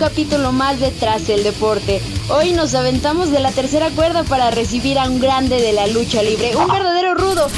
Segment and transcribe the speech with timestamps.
[0.00, 2.00] capítulo más de Tras el Deporte.
[2.30, 6.22] Hoy nos aventamos de la tercera cuerda para recibir a un grande de la lucha
[6.22, 7.48] libre, un verdadero rudo.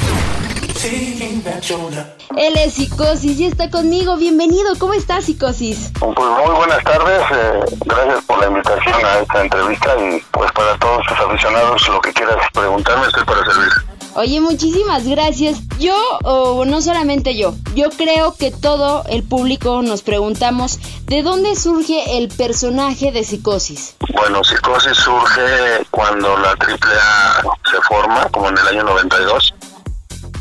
[2.35, 4.17] Él es Psicosis y está conmigo.
[4.17, 5.93] Bienvenido, ¿cómo estás, Psicosis?
[6.01, 10.77] Pues muy buenas tardes, eh, gracias por la invitación a esta entrevista y pues para
[10.79, 13.92] todos tus aficionados lo que quieras preguntarme estoy para servir.
[14.15, 15.59] Oye, muchísimas gracias.
[15.79, 21.55] Yo, o no solamente yo, yo creo que todo el público nos preguntamos de dónde
[21.55, 23.95] surge el personaje de Psicosis.
[24.13, 29.53] Bueno, Psicosis surge cuando la AAA se forma, como en el año 92,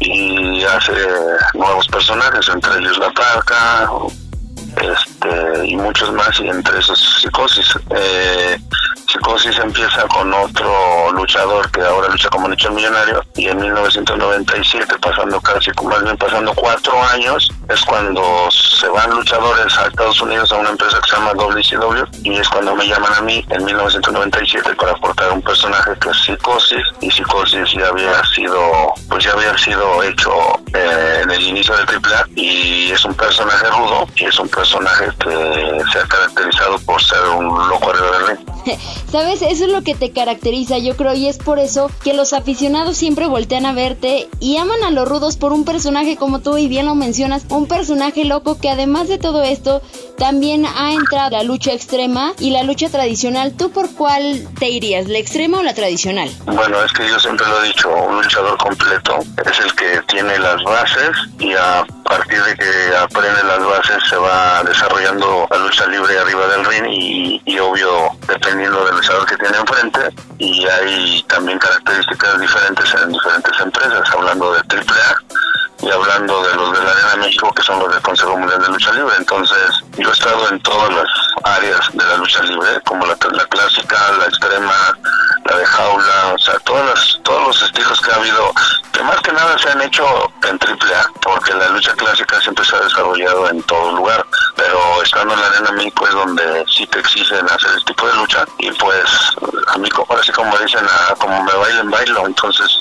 [0.01, 0.93] y hace
[1.55, 3.91] nuevos personajes, entre ellos La Parca,
[4.77, 7.67] este, y muchos más, y entre esos Psicosis.
[7.91, 8.59] Eh,
[9.13, 15.39] Psicosis empieza con otro luchador que ahora lucha como lucha millonario y en 1997, pasando
[15.43, 20.57] casi, más bien pasando cuatro años, es cuando se van luchadores a Estados Unidos a
[20.57, 24.75] una empresa que se llama WCW y es cuando me llaman a mí en 1997
[24.77, 29.57] para aportar un personaje que es Psicosis y Psicosis ya había sido, pues ya había
[29.59, 30.33] sido hecho
[30.73, 35.11] eh, en el inicio de AAA y es un personaje rudo y es un personaje
[35.19, 38.39] que se ha caracterizado por ser un loco arriba del.
[39.11, 39.43] ¿Sabes?
[39.43, 42.97] Eso es lo que te caracteriza, yo creo, y es por eso que los aficionados
[42.97, 46.69] siempre voltean a verte y aman a los rudos por un personaje como tú y
[46.69, 49.83] bien lo mencionas, un personaje loco que además de todo esto
[50.23, 53.55] también ha entrado la lucha extrema y la lucha tradicional.
[53.59, 56.31] ¿Tú por cuál te irías, la extrema o la tradicional?
[56.45, 60.39] Bueno, es que yo siempre lo he dicho, un luchador completo es el que tiene
[60.39, 65.89] las bases y a partir de que aprende las bases se va desarrollando la lucha
[65.89, 70.01] libre arriba del ring y, y obvio dependiendo del luchador que tiene enfrente
[70.39, 75.42] y hay también características diferentes en diferentes empresas, hablando de AAA
[75.83, 78.69] y hablando de los de la Arena México que son los del Consejo Mundial de
[78.69, 79.15] Lucha Libre.
[79.19, 81.09] Entonces yo he estado en todas las
[81.45, 84.99] áreas de la lucha libre, como la, clásica, la extrema,
[85.45, 88.53] la de jaula, o sea, todas las, todos los estilos que ha habido,
[88.93, 90.05] que más que nada se han hecho
[90.43, 94.25] en AAA, porque la lucha clásica siempre se ha desarrollado en todo lugar,
[94.57, 98.15] pero estando en la Arena México es donde sí te exigen hacer este tipo de
[98.15, 99.05] lucha, y pues
[99.69, 102.81] a mí, ahora sí como dicen, a, como me bailen, bailo, entonces...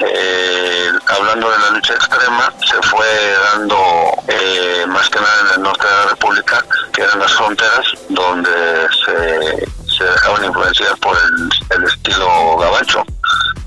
[0.00, 1.92] Eh, hablando de la lucha
[2.68, 3.06] se fue
[3.54, 3.76] dando
[4.28, 8.50] eh, más que nada en el norte de la República, que eran las fronteras, donde
[9.04, 13.04] se, se dejaban influenciar por el, el estilo gabacho.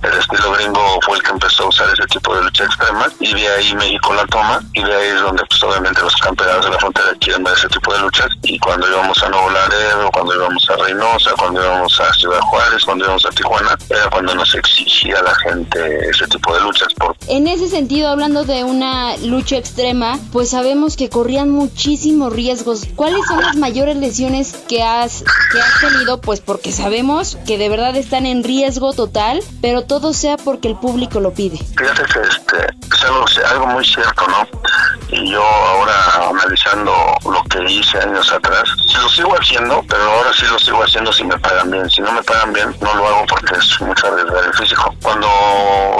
[0.03, 3.33] El estilo gringo fue el que empezó a usar ese tipo de lucha extrema y
[3.33, 6.71] de ahí México la toma y de ahí es donde pues obviamente los campeones de
[6.71, 10.35] la frontera quieren ver ese tipo de luchas y cuando íbamos a Nuevo Laredo, cuando
[10.35, 14.55] íbamos a Reynosa, cuando íbamos a Ciudad Juárez, cuando íbamos a Tijuana, era cuando nos
[14.55, 16.93] exigía la gente ese tipo de luchas.
[16.95, 17.15] Por...
[17.27, 22.87] En ese sentido, hablando de una lucha extrema, pues sabemos que corrían muchísimos riesgos.
[22.95, 26.21] ¿Cuáles son las mayores lesiones que has, que has tenido?
[26.21, 30.75] Pues porque sabemos que de verdad están en riesgo total, pero todo sea porque el
[30.75, 31.57] público lo pide.
[31.57, 32.19] Fíjate que
[32.51, 34.47] este, es algo, algo muy cierto, ¿no?
[35.09, 36.93] Y yo ahora analizando
[37.25, 38.63] lo que hice años atrás,
[39.01, 41.89] lo sigo haciendo, pero ahora sí lo sigo haciendo si me pagan bien.
[41.89, 44.93] Si no me pagan bien, no lo hago porque es mucho arriesgar el físico.
[45.01, 45.27] Cuando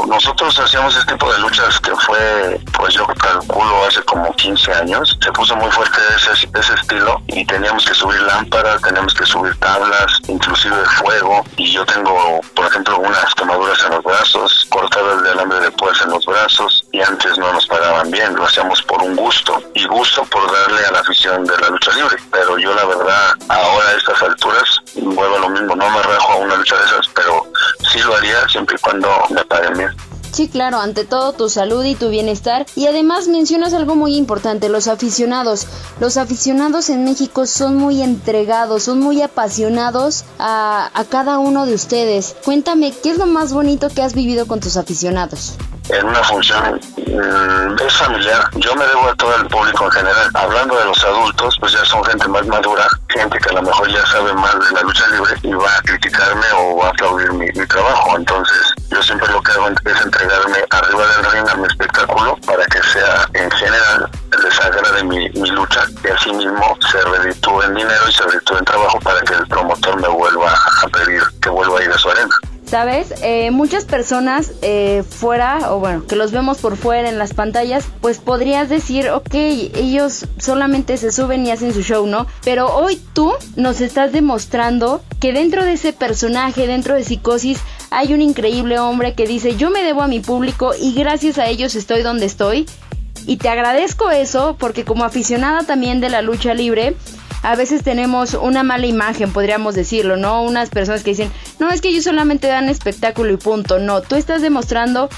[0.07, 5.17] nosotros hacíamos este tipo de luchas que fue, pues yo calculo hace como 15 años,
[5.21, 9.55] se puso muy fuerte ese, ese estilo y teníamos que subir lámparas, teníamos que subir
[9.59, 11.43] tablas, inclusive fuego.
[11.57, 14.50] Y yo tengo, por ejemplo, unas quemaduras en los brazos,
[14.81, 18.45] cortadas de alambre de púas en los brazos y antes no nos pagaban bien, lo
[18.45, 22.15] hacíamos por un gusto y gusto por darle a la afición de la lucha libre,
[22.31, 26.33] pero yo la verdad ahora a estas alturas vuelvo a lo mismo, no me rajo
[26.33, 27.45] a una lucha de esas, pero
[27.91, 29.95] sí lo haría siempre y cuando me paguen bien.
[30.31, 32.65] Sí, claro, ante todo tu salud y tu bienestar.
[32.75, 35.67] Y además mencionas algo muy importante, los aficionados.
[35.99, 41.73] Los aficionados en México son muy entregados, son muy apasionados a, a cada uno de
[41.73, 42.35] ustedes.
[42.45, 45.57] Cuéntame, ¿qué es lo más bonito que has vivido con tus aficionados?
[45.89, 48.49] en una función mmm, es familiar.
[48.55, 50.29] Yo me debo a todo el público en general.
[50.33, 53.89] Hablando de los adultos, pues ya son gente más madura, gente que a lo mejor
[53.91, 57.33] ya sabe más de la lucha libre y va a criticarme o va a aplaudir
[57.33, 58.17] mi, mi trabajo.
[58.17, 58.73] Entonces,
[59.71, 64.43] hago es entregarme arriba del ring a mi espectáculo para que sea en general el
[64.43, 68.57] desagrade de mi, mi lucha y así mismo se reditúe en dinero y se reditúe
[68.57, 71.97] en trabajo para que el promotor me vuelva a pedir que vuelva a ir a
[71.97, 72.35] su arena.
[72.71, 73.13] ¿Sabes?
[73.21, 77.83] Eh, muchas personas eh, fuera, o bueno, que los vemos por fuera en las pantallas,
[77.99, 82.27] pues podrías decir, ok, ellos solamente se suben y hacen su show, ¿no?
[82.45, 87.59] Pero hoy tú nos estás demostrando que dentro de ese personaje, dentro de Psicosis,
[87.91, 91.47] hay un increíble hombre que dice, yo me debo a mi público y gracias a
[91.47, 92.65] ellos estoy donde estoy.
[93.27, 96.95] Y te agradezco eso porque como aficionada también de la lucha libre,
[97.43, 100.41] a veces tenemos una mala imagen, podríamos decirlo, ¿no?
[100.41, 103.77] Unas personas que dicen, no, es que ellos solamente dan espectáculo y punto.
[103.77, 105.09] No, tú estás demostrando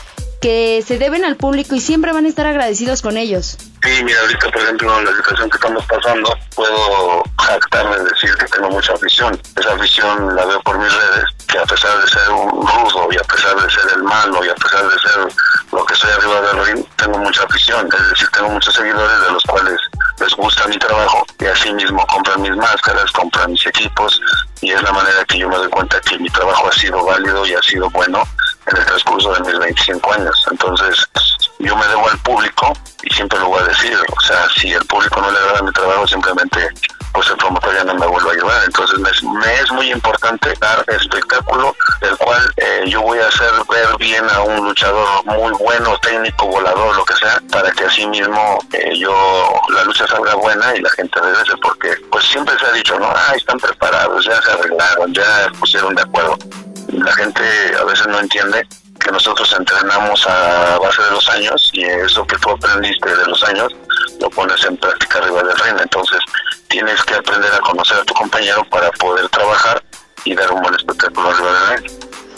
[0.42, 3.58] que se deben al público y siempre van a estar agradecidos con ellos.
[3.84, 8.46] Sí, mira, ahorita, por ejemplo, la situación que estamos pasando, puedo jactarme de decir que
[8.48, 9.40] tengo mucha afición.
[9.58, 13.18] Esa afición la veo por mis redes, que a pesar de ser un rudo y
[13.18, 15.28] a pesar de ser el malo y a pesar de ser
[15.72, 17.88] lo que soy arriba del ring, tengo mucha afición.
[17.94, 19.80] Es decir, tengo muchos seguidores de los cuales
[20.20, 24.20] les gusta mi trabajo y así mismo compran mis máscaras, compran mis equipos
[24.62, 27.46] y es la manera que yo me doy cuenta que mi trabajo ha sido válido
[27.46, 28.24] y ha sido bueno
[28.66, 30.48] en el transcurso de mis 25 años.
[30.50, 31.08] Entonces,
[31.60, 32.74] yo me debo al público
[33.04, 33.96] y siempre lo voy a decir.
[34.18, 36.70] O sea, si el público no le agrada mi trabajo, simplemente
[37.14, 38.64] pues el promotor ya no me vuelve a ayudar.
[38.66, 43.98] Entonces me, es muy importante dar espectáculo, el cual eh, yo voy a hacer ver
[43.98, 48.60] bien a un luchador muy bueno, técnico, volador, lo que sea, para que así mismo
[48.74, 49.14] eh, yo
[49.70, 53.08] la lucha salga buena y la gente regrese, porque pues siempre se ha dicho, no,
[53.08, 56.38] ah, están preparados, ya se arreglaron, ya pusieron de acuerdo
[57.04, 57.44] la gente
[57.80, 58.68] a veces no entiende
[59.00, 63.44] que nosotros entrenamos a base de los años y eso que tú aprendiste de los
[63.44, 63.74] años
[64.22, 65.80] lo pones en práctica arriba del reino.
[65.82, 66.20] Entonces
[66.74, 69.84] tienes que aprender a conocer a tu compañero para poder trabajar
[70.26, 71.94] y dar un buen espectáculo arriba del reino.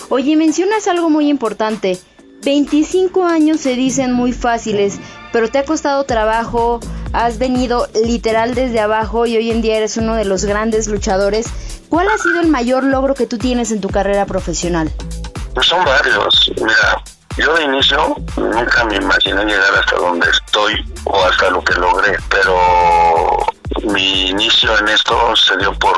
[0.10, 1.98] Oye, mencionas algo muy importante.
[2.44, 5.00] 25 años se dicen muy fáciles,
[5.32, 6.82] pero te ha costado trabajo,
[7.14, 11.48] has venido literal desde abajo y hoy en día eres uno de los grandes luchadores.
[11.88, 14.92] ¿Cuál ha sido el mayor logro que tú tienes en tu carrera profesional?
[15.54, 16.52] Pues son varios.
[16.58, 17.02] Mira,
[17.38, 20.74] yo de inicio nunca me imaginé llegar hasta donde estoy
[21.06, 22.54] o hasta lo que logré, pero
[23.95, 25.95] mi inicio en esto se dio por,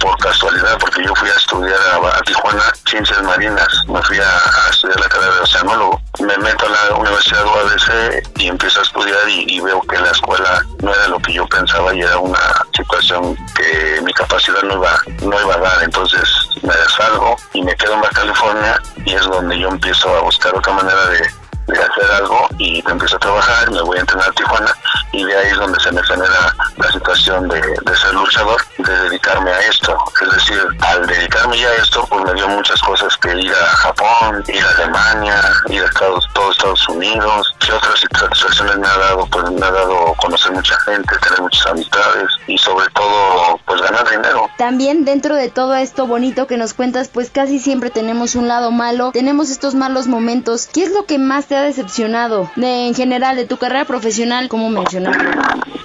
[0.00, 4.98] por casualidad, porque yo fui a estudiar a, Tijuana Ciencias Marinas, me fui a, estudiar
[4.98, 6.00] la carrera de oceanólogo.
[6.20, 10.64] Me meto a la Universidad UABC y empiezo a estudiar y, veo que la escuela
[10.80, 14.98] no era lo que yo pensaba y era una situación que mi capacidad no iba,
[15.22, 15.82] no iba a dar.
[15.82, 16.26] Entonces
[16.62, 20.54] me salgo y me quedo en Baja California y es donde yo empiezo a buscar
[20.54, 21.18] otra manera de,
[21.66, 24.74] de hacer algo y empiezo a trabajar, me voy a entrenar a Tijuana
[25.14, 27.60] y de ahí es donde se me genera la situación de,
[27.96, 29.96] ser luchador, de dedicarme a esto.
[30.22, 33.66] Es decir, al dedicarme ya a esto, pues me dio muchas cosas que ir a
[33.76, 38.98] Japón, ir a Alemania, ir a Estados, todos Estados Unidos, que otras situaciones me ha
[38.98, 43.80] dado, pues me ha dado conocer mucha gente, tener muchas amistades y sobre todo, pues
[43.82, 44.48] ganar dinero.
[44.56, 48.70] También dentro de todo esto bonito que nos cuentas, pues casi siempre tenemos un lado
[48.70, 50.68] malo, tenemos estos malos momentos.
[50.72, 54.48] ¿Qué es lo que más te ha decepcionado de, en general de tu carrera profesional,
[54.48, 55.16] como mencionaba?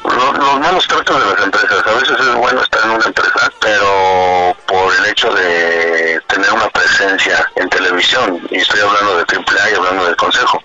[0.04, 1.86] Los, malos tratos de las empresas.
[1.86, 7.50] A veces es bueno estar una empresa, pero por el hecho de tener una presencia
[7.56, 10.64] en televisión, y estoy hablando de AAA y hablando del Consejo,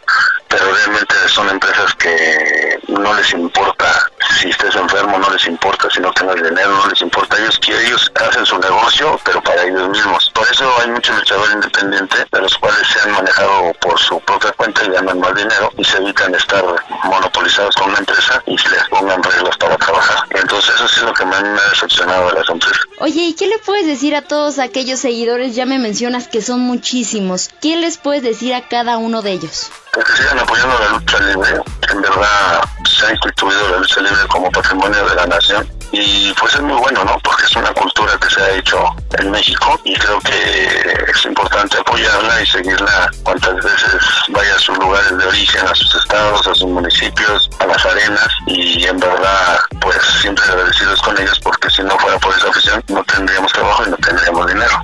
[0.49, 4.11] pero realmente son empresas que no les importa
[4.41, 7.37] si estés enfermo, no les importa si no tengas dinero, no les importa.
[7.39, 10.31] Ellos, ellos hacen su negocio, pero para ellos mismos.
[10.35, 14.53] Por eso hay muchos luchadores independientes, de los cuales se han manejado por su propia
[14.53, 16.65] cuenta y ganan más dinero y se evitan estar
[17.05, 20.25] monopolizados con una empresa y se les pongan reglas para trabajar.
[20.31, 22.81] Entonces eso es lo que más me ha decepcionado de las empresas.
[23.01, 25.55] Oye, ¿y qué le puedes decir a todos aquellos seguidores?
[25.55, 27.51] Ya me mencionas que son muchísimos.
[27.61, 29.71] ¿Qué les puedes decir a cada uno de ellos?
[29.93, 31.63] que sigan apoyando la lucha libre.
[31.93, 36.55] En verdad se ha instituido la lucha libre como patrimonio de la nación y pues
[36.55, 37.19] es muy bueno, ¿no?
[37.21, 38.79] Porque es una cultura que se ha hecho
[39.19, 44.77] en México y creo que es importante apoyarla y seguirla cuantas veces vaya a sus
[44.79, 49.59] lugares de origen, a sus estados, a sus municipios, a las arenas y en verdad
[49.81, 53.85] pues siempre agradecidos con ellos porque si no fuera por esa afición no tendríamos trabajo
[53.87, 54.81] y no tendríamos dinero.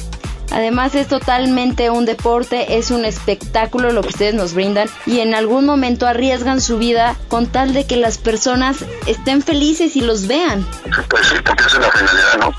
[0.51, 5.35] Además es totalmente un deporte, es un espectáculo lo que ustedes nos brindan y en
[5.35, 10.27] algún momento arriesgan su vida con tal de que las personas estén felices y los
[10.27, 10.67] vean.
[11.09, 12.55] Pues sí, empieza la finalidad, ¿no?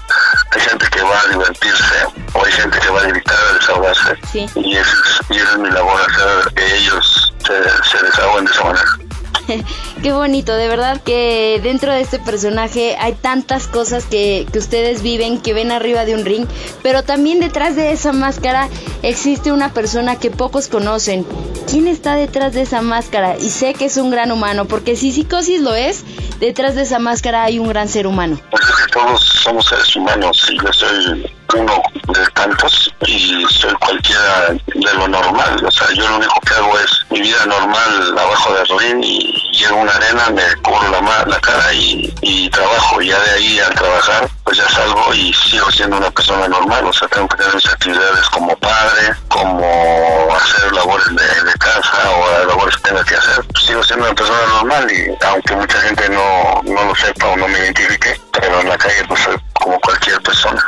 [0.51, 1.95] Hay gente que va a divertirse
[2.33, 4.17] o hay gente que va a gritar, a desahogarse.
[4.31, 4.45] Sí.
[4.55, 4.87] Y, es,
[5.29, 7.53] y es mi labor hacer que ellos se,
[7.89, 9.10] se desahoguen de esa manera.
[10.03, 15.01] Qué bonito, de verdad que dentro de este personaje hay tantas cosas que, que, ustedes
[15.01, 16.45] viven, que ven arriba de un ring,
[16.81, 18.69] pero también detrás de esa máscara
[19.03, 21.25] existe una persona que pocos conocen.
[21.69, 23.37] ¿Quién está detrás de esa máscara?
[23.37, 26.03] Y sé que es un gran humano, porque si Psicosis lo es,
[26.39, 28.39] detrás de esa máscara hay un gran ser humano.
[28.49, 31.81] Pues es todos somos seres humanos y yo soy uno
[32.13, 35.63] de tantos y soy cualquiera de lo normal.
[35.65, 39.51] O sea, yo lo único que hago es mi vida normal abajo del ring y
[39.53, 43.01] llego una arena, me cubro la, la cara y, y trabajo.
[43.01, 46.85] Ya de ahí al trabajar, pues ya salgo y sigo siendo una persona normal.
[46.85, 52.45] O sea, tengo que tener mis actividades como padre, como hacer labores de, casa o
[52.47, 53.45] labores que tenga que hacer.
[53.59, 57.47] sigo siendo una persona normal y aunque mucha gente no, no lo sepa o no
[57.47, 60.65] me identifique, pero en la calle pues soy como cualquier persona.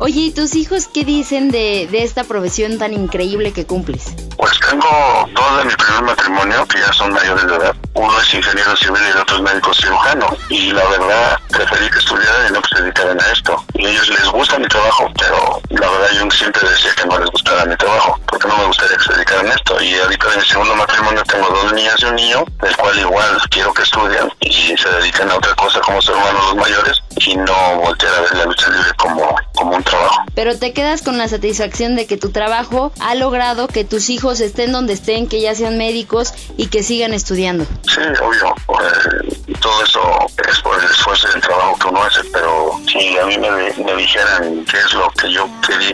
[0.00, 4.12] Oye, ¿y tus hijos qué dicen de, de esta profesión tan increíble que cumples?
[4.36, 4.88] Pues tengo
[5.32, 7.74] dos de mi primer matrimonio que ya son mayores de edad.
[7.94, 10.26] Uno es ingeniero civil y el otro es médico cirujano.
[10.48, 13.64] Y la verdad, preferí que estudiaran y no que se dedicaran a esto.
[13.74, 17.18] Y a ellos les gusta mi trabajo, pero la verdad yo siempre decía que no
[17.20, 19.80] les gustara mi trabajo, porque no me gustaría que se dedicaran a esto.
[19.80, 23.40] Y ahorita en mi segundo matrimonio tengo dos niñas y un niño, del cual igual
[23.48, 27.36] quiero que estudien y se dediquen a otra cosa como ser humanos los mayores y
[27.36, 29.36] no voltear a ver la lucha libre como.
[30.34, 34.40] Pero te quedas con la satisfacción de que tu trabajo ha logrado que tus hijos
[34.40, 37.64] estén donde estén, que ya sean médicos y que sigan estudiando.
[37.82, 38.54] Sí, obvio.
[38.80, 40.00] Eh, todo eso
[40.48, 43.48] es por el esfuerzo y el trabajo que uno hace, pero si a mí me,
[43.84, 45.48] me dijeran qué es lo que yo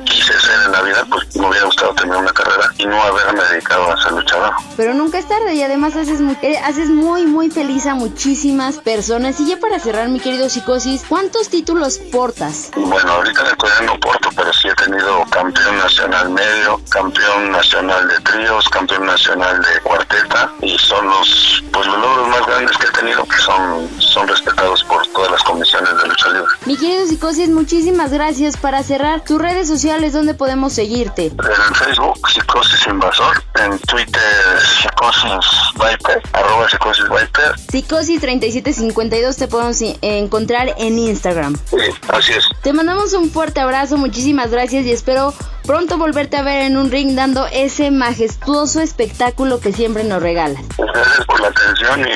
[0.04, 3.42] quise hacer en la vida, pues me hubiera gustado tener una carrera y no haberme
[3.44, 4.54] dedicado a ser luchador.
[4.76, 8.78] Pero nunca es tarde y además haces muy, eh, haces muy, muy feliz a muchísimas
[8.78, 9.38] personas.
[9.40, 12.70] Y ya para cerrar, mi querido Psicosis, ¿Cuántos títulos portas?
[12.76, 18.20] Bueno, ahorita todavía no porto, pero sí he tenido campeón nacional medio, campeón nacional de
[18.20, 22.90] tríos, campeón nacional de cuarteta y son los pues los logros más grandes que he
[22.90, 26.48] tenido que son, son respetados por todas las comisiones de lucha libre.
[26.66, 28.56] Mi querido Psicosis, muchísimas gracias.
[28.56, 31.26] Para cerrar, tus redes sociales, ¿dónde podemos seguirte?
[31.26, 34.22] En Facebook, Psicosis Invasor, en Twitter,
[34.60, 37.58] Psicosis Viper, arroba Psicosis Viper.
[37.70, 41.56] Psicosis 3752 te podemos encontrar en Instagram.
[41.66, 41.76] Sí,
[42.08, 42.48] así es.
[42.62, 45.34] Te mandamos un fuerte abrazo, muchísimas gracias y espero
[45.66, 50.62] pronto volverte a ver en un ring dando ese majestuoso espectáculo que siempre nos regalas.
[50.78, 52.06] Gracias por la atención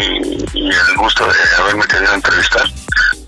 [0.54, 2.66] y, el gusto de haberme querido entrevistar.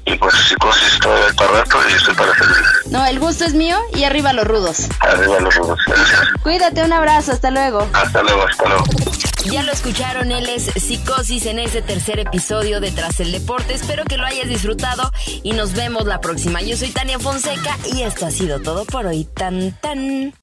[0.06, 2.56] Y pues psicosis todo el para rato y estoy para servir.
[2.90, 4.86] No, el gusto es mío y arriba los rudos.
[5.00, 6.20] Arriba los rudos, gracias.
[6.42, 7.86] Cuídate, un abrazo, hasta luego.
[7.92, 8.84] Hasta luego, hasta luego.
[9.50, 13.74] Ya lo escucharon, él es Psicosis en ese tercer episodio de Tras el Deporte.
[13.74, 16.62] Espero que lo hayas disfrutado y nos vemos la próxima.
[16.62, 19.24] Yo soy Tania Fonseca y esto ha sido todo por hoy.
[19.24, 20.34] Tan tan.